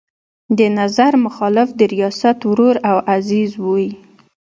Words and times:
د 0.57 0.59
نظر 0.79 1.11
مخالف 1.25 1.69
د 1.79 1.81
ریاست 1.93 2.37
ورور 2.49 2.75
او 2.89 2.97
عزیز 3.13 3.51
وي. 3.65 3.87